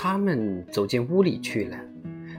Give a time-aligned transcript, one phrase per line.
[0.00, 1.76] 他们走进屋里去了。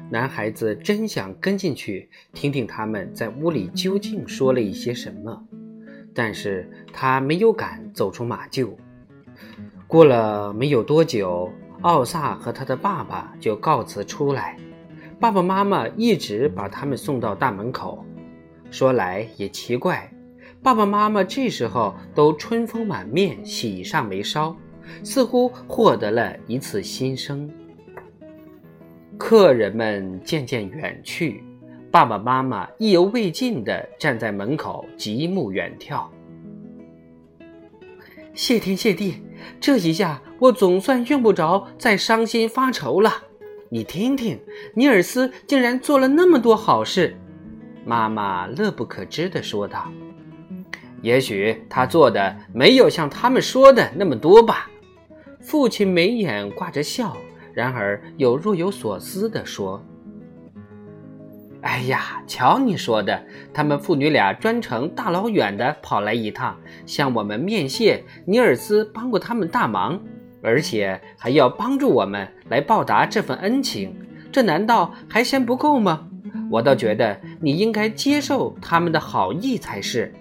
[0.09, 5.45] 男孩子真想跟进去听听他们在屋里究竟说了一些什么，
[6.15, 8.69] 但是他没有敢走出马厩。
[9.87, 11.51] 过了没有多久，
[11.81, 14.55] 奥萨和他的爸爸就告辞出来，
[15.19, 18.05] 爸爸妈妈一直把他们送到大门口。
[18.71, 20.09] 说来也奇怪，
[20.63, 24.55] 爸爸妈妈这时候都春风满面，喜上眉梢，
[25.03, 27.49] 似乎获得了一次新生。
[29.17, 31.43] 客人们渐渐远去，
[31.91, 36.05] 爸爸妈妈意犹未尽地站在门口，极目远眺。
[38.33, 39.21] 谢天谢地，
[39.59, 43.11] 这一下我总算用不着再伤心发愁了。
[43.67, 44.39] 你听听，
[44.73, 47.17] 尼尔斯竟然做了那么多好事，
[47.85, 49.91] 妈妈乐不可支地说道
[51.03, 54.71] ：“也许他做的没有像他们说的那么多吧。”
[55.39, 57.15] 父亲眉眼挂着笑。
[57.51, 59.83] 然而又若有所思地说
[61.61, 63.21] ：“哎呀，瞧你说的，
[63.53, 69.99] 他们父女俩专程大老远的跑来一趟，向我们面谢尼尔斯帮过他们大忙，
[70.41, 73.93] 而且还要帮助我们来报答这份恩情，
[74.31, 76.07] 这难道还嫌不够吗？
[76.49, 80.13] 我倒觉得你应该接受他们的好意才是。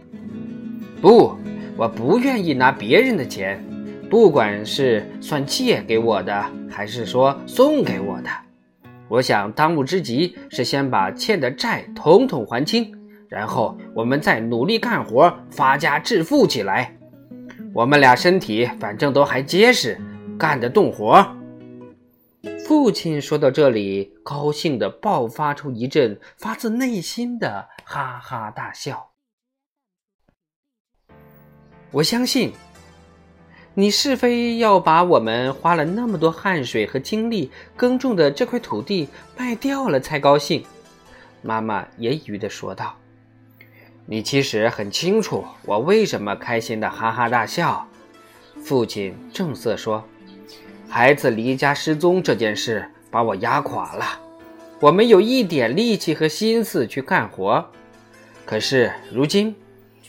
[1.00, 1.36] 不，
[1.76, 3.62] 我不愿意拿别人的钱。”
[4.10, 8.30] 不管是算借给我的，还是说送给我的，
[9.06, 12.90] 我想当务之急是先把欠的债统统还清，
[13.28, 16.96] 然后我们再努力干活，发家致富起来。
[17.74, 20.00] 我们俩身体反正都还结实，
[20.38, 21.36] 干得动活。
[22.66, 29.10] 父亲说到这里，高兴地爆发出一阵发自内心的哈哈大笑。
[31.90, 32.52] 我相信。
[33.78, 40.64] 你是非要把我们花了那么多汗水和精力耕种的这块土地卖掉了才高兴？
[41.42, 42.96] 妈妈揶揄地说道。
[44.04, 47.86] 你其实很清楚我为什么开心的哈哈大笑。
[48.64, 50.02] 父亲正色说
[50.90, 54.04] ：“孩子离家失踪这件事把我压垮了，
[54.80, 57.64] 我没有一点力气和心思去干活。
[58.44, 59.54] 可是如今，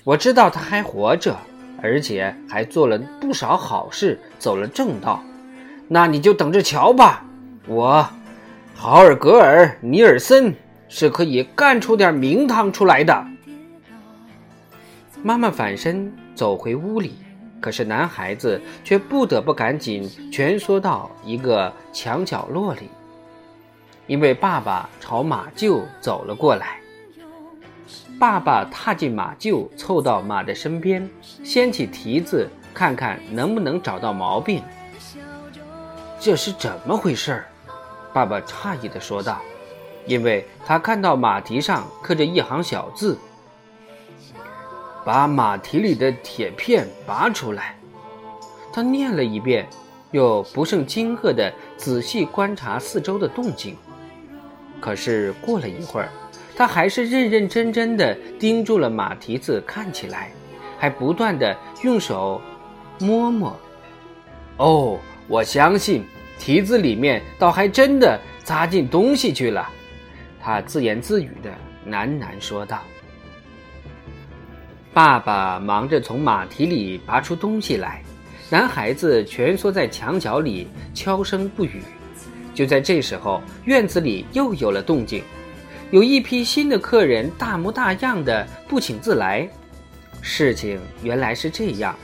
[0.03, 1.37] 我知道他还活着。”
[1.81, 5.23] 而且还做了不少好事，走了正道，
[5.87, 7.23] 那你就等着瞧吧！
[7.67, 8.07] 我，
[8.75, 10.53] 豪尔格尔·尼尔森
[10.87, 13.25] 是可以干出点名堂出来的。
[15.21, 17.13] 妈妈反身走回屋里，
[17.59, 22.89] 可是男孩子却不得不赶紧蜷缩到一个墙角落里，
[24.07, 26.78] 因为爸爸朝马厩走了过来。
[28.19, 31.09] 爸爸踏进马厩，凑到马的身边，
[31.41, 34.61] 掀起蹄子，看看能不能找到毛病。
[36.19, 37.41] 这是怎么回事？
[38.11, 39.39] 爸爸诧异地说道，
[40.05, 43.17] 因为他看到马蹄上刻着一行小字
[45.05, 47.77] ：“把马蹄里的铁片拔出来。”
[48.73, 49.65] 他念了一遍，
[50.11, 53.77] 又不胜惊愕地仔细观察四周的动静。
[54.81, 56.09] 可是过了一会儿。
[56.59, 60.29] 他还是认认真真的盯住了马蹄子，看起来
[60.77, 62.41] 还不断的用手
[62.99, 63.57] 摸摸。
[64.57, 64.99] 哦，
[65.29, 66.03] 我相信
[66.37, 69.69] 蹄子里面倒还真的扎进东西去了。
[70.41, 71.49] 他自言自语的
[71.89, 72.81] 喃喃说道。
[74.93, 78.03] 爸爸忙着从马蹄里拔出东西来，
[78.49, 81.81] 男孩子蜷缩在墙角里悄声不语。
[82.53, 85.23] 就在这时候，院子里又有了动静。
[85.91, 89.49] 有一批新的客人大模大样的不请自来，
[90.21, 91.95] 事情原来是这样：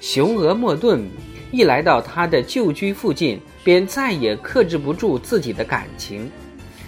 [0.00, 1.04] 雄鹅莫顿
[1.50, 6.30] 一来到他的旧居附近，便再也克制不住自己的感情，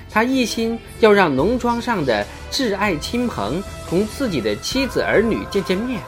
[0.09, 6.01] 他一心要让农庄上的挚爱亲朋同自己的妻子儿女见见面，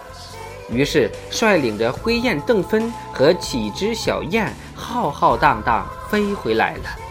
[0.71, 7.01] 于是率领着灰雁邓芬和几只小雁浩浩荡荡飞回来了。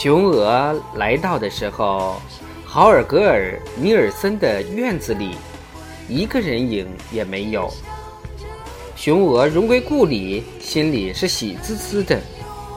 [0.00, 2.22] 雄鹅来到的时候，
[2.64, 5.36] 豪尔格尔·尼尔森的院子里
[6.06, 7.68] 一个人影也没有。
[8.94, 12.16] 雄鹅荣归故里，心里是喜滋滋的，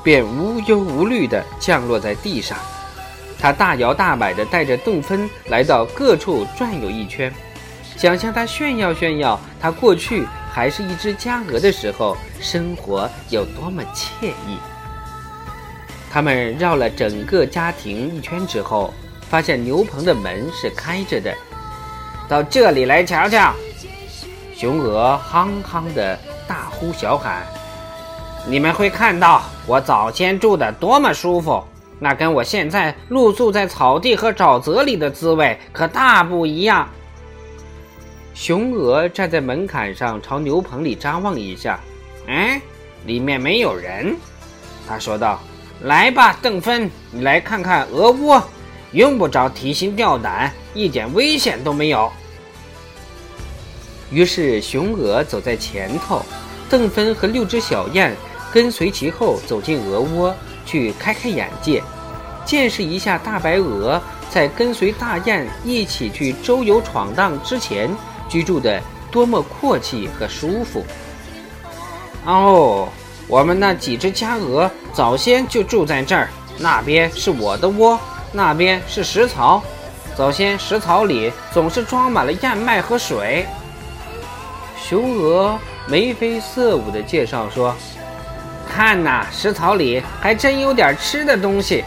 [0.03, 2.57] 便无忧无虑地降落在地上。
[3.37, 7.31] 他大摇大摆地带着邓芬来到各处转悠一圈，
[7.97, 14.57] 想向他炫耀炫耀他过去还是一只家鹅的时候，生活有多么惬意。
[16.11, 18.93] 他们绕了整个家庭一圈之后，
[19.29, 21.33] 发现牛棚的门是开着的。
[22.27, 23.53] 到这里来瞧瞧！
[24.53, 27.47] 雄鹅憨憨地大呼小喊
[28.45, 31.63] ：“你们会看到我早先住的多么舒服，
[31.97, 36.87] 那跟我现在露宿在草地和沼泽里的滋味可大不一样。
[38.33, 41.79] 雄鹅站在门槛上，朝牛棚里张望一下，
[42.27, 42.61] 哎，
[43.05, 44.15] 里面没有人。
[44.87, 45.39] 他说道
[45.83, 48.43] ：“来吧，邓芬，你来看看鹅窝，
[48.91, 52.11] 用不着提心吊胆，一点危险都没有。”
[54.11, 56.23] 于是雄鹅走在前头，
[56.69, 58.15] 邓芬和六只小雁
[58.51, 60.35] 跟随其后走进鹅窝，
[60.65, 61.81] 去开开眼界，
[62.45, 67.89] 见识一下大白鹅在跟随大雁一起去周游闯荡之前。
[68.29, 68.81] 居住的
[69.11, 70.85] 多么阔气和舒服！
[72.25, 72.87] 哦，
[73.31, 76.27] 我们那几只家鹅早先就住在这儿。
[76.57, 77.97] 那边是我的窝，
[78.33, 79.63] 那边是食槽。
[80.17, 83.45] 早先食槽里总是装满了燕麦和水。
[84.75, 85.57] 雄鹅
[85.87, 87.73] 眉飞色舞地介绍说
[88.69, 91.85] ：“看呐，食槽里还真有点吃的东西。”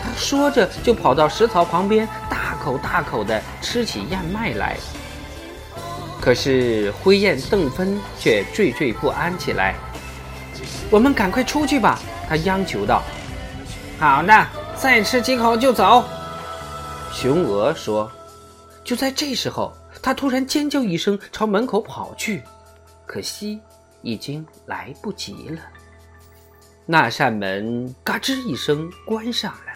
[0.00, 4.76] 他说着就跑到食槽旁边，大口大口地吃起燕麦来。
[6.20, 9.74] 可是灰雁邓芬却惴惴不安起来。
[10.90, 11.98] 我们赶快出去吧，
[12.28, 13.02] 他央求道。
[13.98, 14.46] 好的，
[14.76, 16.04] 再吃几口就走。
[17.12, 18.10] 雄鹅说。
[18.82, 19.72] 就在这时候，
[20.02, 22.42] 他突然尖叫一声，朝门口跑去。
[23.06, 23.60] 可惜
[24.02, 25.60] 已经来不及了。
[26.86, 29.72] 那扇门嘎吱一声关上了。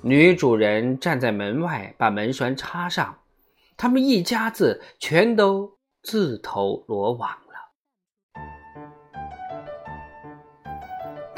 [0.00, 3.14] 女主人站在门外，把门栓插上。
[3.76, 5.70] 他们一家子全都
[6.02, 7.28] 自投罗网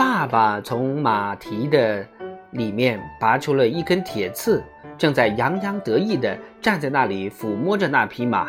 [0.04, 2.04] 爸爸从马蹄的
[2.50, 4.60] 里面拔出了一根铁刺，
[4.98, 8.48] 正在洋洋得意地站在那里抚摸着那匹马。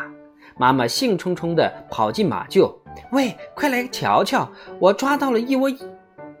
[0.58, 2.74] 妈妈兴冲冲地跑进马厩
[3.12, 5.70] ：“喂，快来瞧瞧，我抓到了一窝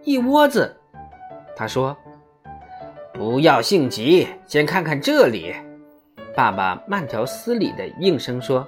[0.02, 0.76] 一窝子。”
[1.54, 1.96] 他说
[3.14, 5.54] ：“不要性急，先看看这里。”
[6.34, 8.66] 爸爸慢条斯理地应声说：“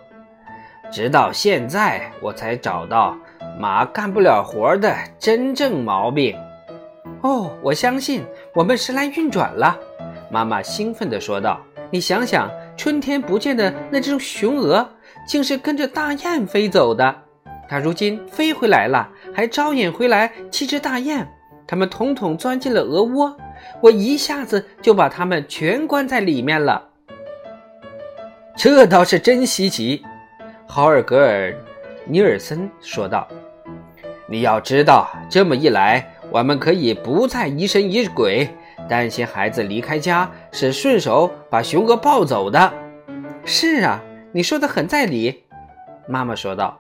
[0.93, 3.19] 直到现在，我才找到
[3.59, 6.37] 马干不了活的真正毛病。”
[7.23, 8.25] 哦，我相信
[8.55, 9.79] 我们时来运转了。”
[10.31, 11.61] 妈妈兴奋地说道。
[11.89, 14.89] “你想想，春天不见的那只雄鹅，
[15.25, 17.15] 竟是跟着大雁飞走的。
[17.69, 21.27] 它如今飞回来了，还招引回来七只大雁，
[21.65, 23.37] 它们统统钻进了鹅窝。
[23.81, 26.89] 我一下子就把它们全关在里面了。”
[28.59, 30.03] 这倒是真稀奇，
[30.67, 31.53] 豪尔格尔·
[32.09, 33.27] 尼尔森说道
[34.31, 38.49] ：“你要知道，这么一来，我们可以不再疑神疑鬼，
[38.89, 42.73] 担心孩子离开家是顺手把雄哥抱走的。”
[43.45, 44.01] 是啊，
[44.31, 45.43] 你说的很在理，
[46.07, 46.79] 妈妈说道。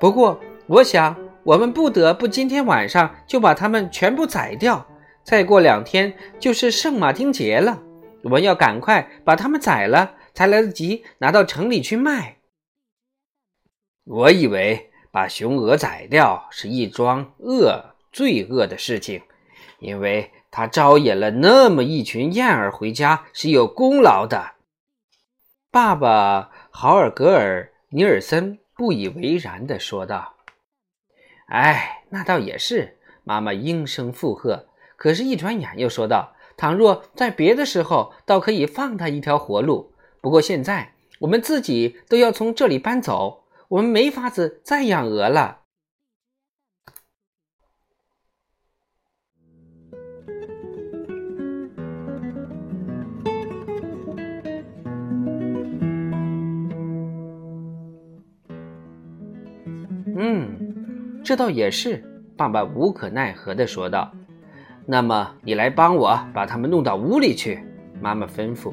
[0.00, 1.14] 不过，我想
[1.44, 4.86] 我们不得不今天晚上就把它们全部宰掉。
[5.22, 7.78] 再过两天就是圣马丁节了，
[8.22, 10.12] 我们要赶快把它们宰了。
[10.34, 12.37] 才来得及拿到城里去卖。
[14.10, 19.20] 我以为把雄鹅宰掉是一桩恶罪恶的事情，
[19.80, 24.52] 因为它招引了那么一群燕儿回家是有功劳的。
[25.70, 30.36] 爸爸豪尔格尔尼尔森不以为然地说道
[31.48, 34.68] ：“哎，那倒也是。”妈妈应声附和。
[34.96, 45.60] 可是，一转眼又说道：“倘若在别的时候，倒可以放他一条活路。”不过现在我们自己都要从这里搬走，我们没法子再养鹅了。
[60.16, 62.02] 嗯，这倒也是，
[62.38, 64.10] 爸爸无可奈何的说道。
[64.86, 67.62] 那么你来帮我把它们弄到屋里去，
[68.00, 68.72] 妈妈吩咐。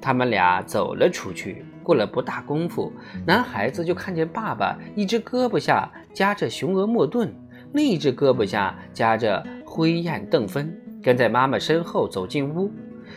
[0.00, 2.92] 他们俩走了出去，过了不大功夫，
[3.26, 7.34] 男孩子就看见爸爸一只胳膊下夹着雄鹅莫顿，
[7.72, 12.70] 另一只胳膊下夹着灰雁邓芬，跟在妈妈身后走进屋。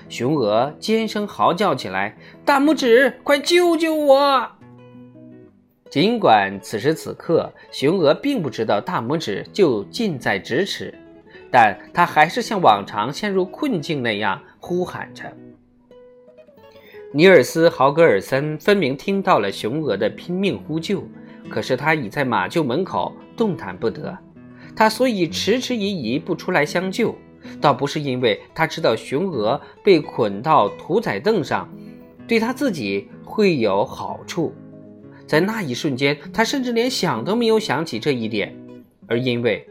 [0.10, 4.48] 雄鹅尖声嚎叫起来：“大拇指，快救救我！”
[5.90, 10.94] 尽管此时此刻雄鹅并不知道大拇指就近在咫尺，
[11.50, 15.32] 但他还是像往常陷入困境那样呼喊着。
[17.16, 21.02] 尼尔斯·豪格尔森分明听到了雄鹅的拼命呼救，
[21.48, 24.14] 可是他已在马厩门口动弹不得。
[24.76, 27.16] 他所以迟迟疑疑不出来相救，
[27.62, 31.70] 倒不是因为他知道雄鹅被捆到屠宰凳上
[32.28, 34.54] 对他自己会有好处，
[35.26, 38.54] 在那一瞬间，他甚至连想都没有想起这一点，
[39.08, 39.66] 而因为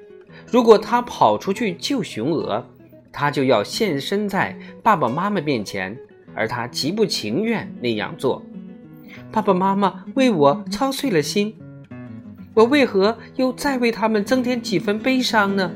[0.50, 2.66] 如果他跑出去救雄鹅，
[3.12, 5.94] 他就要现身在爸爸妈妈面前，
[6.34, 8.42] 而他极不情愿那样做。
[9.30, 11.54] 爸爸妈妈为我操碎了心，
[12.54, 15.70] 我为何又再为他们增添几分悲伤呢？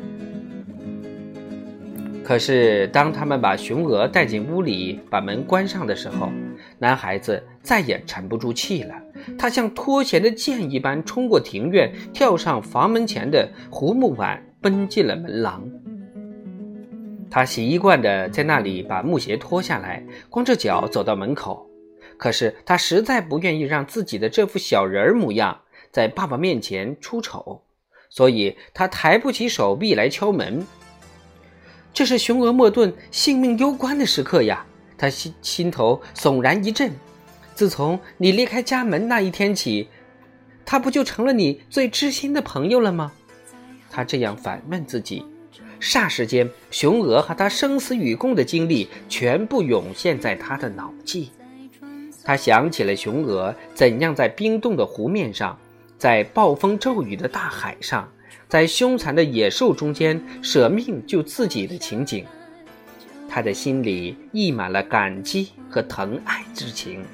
[2.25, 6.31] 可是，当他们把雄鹅带进屋里，把门关上的时候，
[6.79, 8.95] 男孩子再也沉不住气了。
[9.39, 15.67] 他像脱弦的箭一般冲过庭院，跳上房门前的胡木碗，奔进了门廊。
[17.31, 21.69] 他习惯地在那里把木鞋脱下来，光着脚走到门口。
[22.17, 25.61] 可是他实在不愿意让自己的这副小人儿模样
[25.93, 27.63] 在爸爸面前出丑，
[28.11, 30.67] 所以他抬不起手臂来敲门。
[31.95, 34.65] 这是雄鹅莫顿性命攸关的时刻呀！
[34.97, 36.93] 他心心头悚然一震。
[37.55, 39.89] 自从你离开家门那一天起，
[40.65, 43.13] 他不就成了你最知心的朋友了吗？
[43.91, 45.25] 他这样反问自己。
[45.81, 51.31] 霎时间，雄鹅和他生死与共的经历全部涌现在他的脑际。
[52.25, 55.59] 他想起了雄鹅怎样在冰冻的湖面上，
[55.97, 58.09] 在暴风骤雨的大海上。
[58.47, 62.25] 在凶残的野兽中间舍命救自己的情景，
[63.29, 67.05] 他的心里溢满了感激和疼爱之情。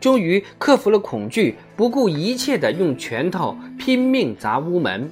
[0.00, 5.10] 终于克服了恐惧，不顾一切地用拳头拼命砸屋门。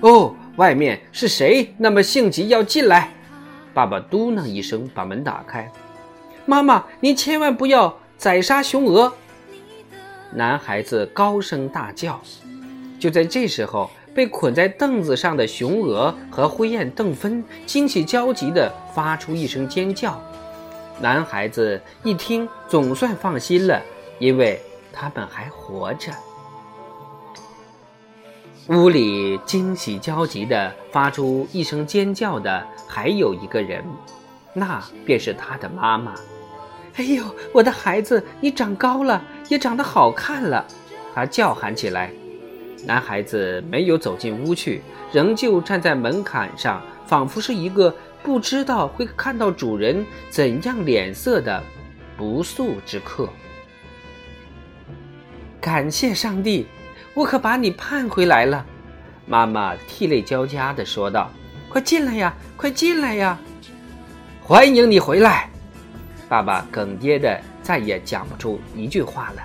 [0.00, 3.10] 哦，外面是谁那么性急要进来？
[3.72, 5.70] 爸爸嘟囔一声，把门打开。
[6.46, 9.12] 妈妈，您千万不要宰杀雄鹅！
[10.32, 12.20] 男孩子高声大叫。
[13.00, 13.90] 就在这时候。
[14.14, 20.20] 被捆在凳子上的雄鹅和灰雁邓芬惊喜交集地发出一声尖叫。
[21.00, 23.80] 男孩子一听，总算放心了，
[24.18, 24.60] 因为
[24.92, 26.10] 他们还活着。
[28.68, 33.82] 屋里惊喜交集地发出一声尖叫的还有一个人，
[34.52, 36.14] 那便是他的妈妈。
[36.96, 40.66] 哎呦，我的孩子，你长高了，也长得好看了！
[41.14, 42.10] 他叫喊起来。
[42.84, 44.82] 男孩子没有走进屋去，
[45.12, 51.62] 仍旧站在门槛上，仿佛是一个不知道会看到主人怎样脸色的
[52.18, 53.30] 不速之客。
[55.58, 56.66] 感谢上帝，
[57.18, 58.64] 我可把你盼回来了！
[59.26, 61.28] 妈妈涕泪交加地说道
[61.68, 63.36] ：“快进来呀，快进来呀！
[64.40, 65.50] 欢迎你回来！”
[66.30, 69.42] 爸爸哽咽的再也讲不出一句话了。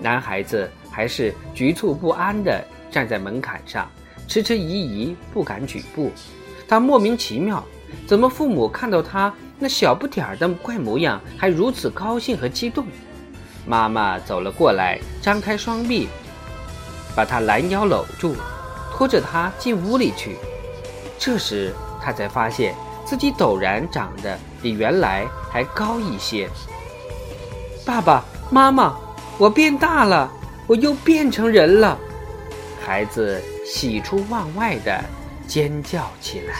[0.00, 0.70] 男孩子。
[0.88, 3.86] 还是局促不安地站在门槛上，
[4.26, 6.10] 迟迟疑疑，不敢举步。
[6.66, 7.62] 他莫名其妙，
[8.06, 12.86] 怎么父母看到他那小不点儿的怪模样，还如此高兴和激动？
[13.66, 16.08] 妈妈走了过来，张开双臂，
[17.16, 18.36] 把他拦腰搂住，
[18.92, 20.36] 拖着他进屋里去。
[21.18, 26.48] 这时他才发现自己陡然长得比原来还高一些。
[27.84, 28.94] 爸爸妈妈，
[29.38, 30.30] 我变大了。
[30.68, 31.96] 我又变成人了，
[32.84, 35.00] 孩子喜出望外的
[35.46, 36.54] 尖叫起来。